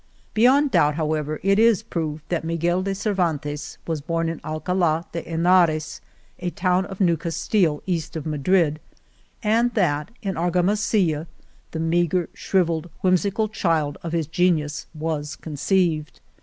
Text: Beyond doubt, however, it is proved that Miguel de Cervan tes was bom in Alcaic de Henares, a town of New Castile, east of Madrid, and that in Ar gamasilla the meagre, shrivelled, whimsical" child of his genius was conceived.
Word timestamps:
Beyond 0.33 0.71
doubt, 0.71 0.95
however, 0.95 1.39
it 1.43 1.59
is 1.59 1.83
proved 1.83 2.23
that 2.29 2.43
Miguel 2.43 2.81
de 2.81 2.95
Cervan 2.95 3.39
tes 3.43 3.77
was 3.85 4.01
bom 4.01 4.29
in 4.29 4.41
Alcaic 4.43 5.11
de 5.11 5.21
Henares, 5.21 6.01
a 6.39 6.49
town 6.49 6.87
of 6.87 6.99
New 6.99 7.15
Castile, 7.15 7.83
east 7.85 8.15
of 8.15 8.25
Madrid, 8.25 8.79
and 9.43 9.71
that 9.75 10.09
in 10.23 10.37
Ar 10.37 10.49
gamasilla 10.49 11.27
the 11.69 11.79
meagre, 11.79 12.29
shrivelled, 12.33 12.89
whimsical" 13.03 13.47
child 13.47 13.99
of 14.01 14.11
his 14.11 14.25
genius 14.25 14.87
was 14.95 15.35
conceived. 15.35 16.19